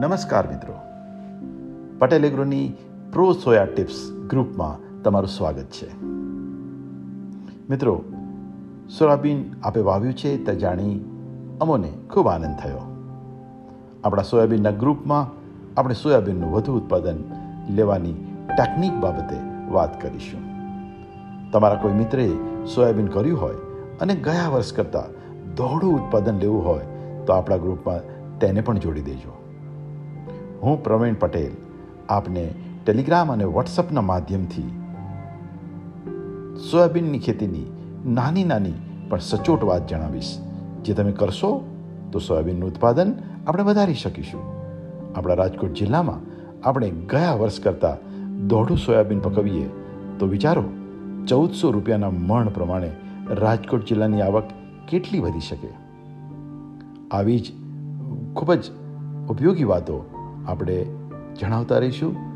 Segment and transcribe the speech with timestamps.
[0.00, 0.74] નમસ્કાર મિત્રો.
[1.98, 2.72] પટેલ એગ્રોની
[3.12, 5.88] પ્રો સોયા ટિપ્સ ગ્રુપમાં તમારું સ્વાગત છે.
[7.70, 8.04] મિત્રો,
[8.98, 11.00] સોયાબીન આપે વાવ્યું છે તે જાણી
[11.60, 12.80] અમોને ખૂબ આનંદ થયો.
[14.04, 15.26] આપણા સોયાબીનના ગ્રુપમાં
[15.76, 17.18] આપણે સોયાબીનનું વધુ ઉત્પાદન
[17.68, 18.14] લેવાની
[18.56, 19.34] ટેકનિક બાબતે
[19.70, 20.40] વાત કરીશું.
[21.52, 22.30] તમારા કોઈ મિત્રે
[22.74, 23.54] સોયાબીન કર્યું હોય
[24.00, 25.04] અને ગયા વર્ષ કરતાં
[25.54, 26.84] દોઢું ઉત્પાદન લેવું હોય
[27.26, 28.00] તો આપણા ગ્રુપમાં
[28.38, 29.49] તેને પણ જોડી દેજો.
[30.62, 31.50] હું પ્રવીણ પટેલ.
[32.08, 34.68] આપને ટેલિગ્રામ અને વોટ્સઅપના માધ્યમથી
[36.70, 37.66] સોયાબીનની ખેતીની
[38.06, 38.72] નાની નાની
[39.08, 40.38] પણ સચોટ વાત જણાવીશ.
[40.84, 41.64] જે તમે કરશો
[42.12, 43.14] તો સોયાબીનનું ઉત્પાદન
[43.46, 44.40] આપણે વધારી શકીશું.
[45.16, 46.20] આપણા રાજકોટ જિલ્લામાં
[46.68, 47.96] આપણે ગયા વર્ષ કરતાં
[48.48, 49.68] દોઢું સોયાબીન પકવીએ
[50.18, 50.64] તો વિચારો,
[51.28, 52.90] ચૌદસો રૂપિયાના મણ પ્રમાણે
[53.30, 54.44] રાજકોટ જિલ્લાની આવક
[54.88, 55.68] કેટલી વધી શકે?
[57.10, 57.52] આવી જ
[58.36, 58.70] ખૂબ જ
[59.28, 60.19] ઉપયોગી વાતો
[60.50, 60.86] આપણે
[61.40, 62.29] જણાવતા રહીશું.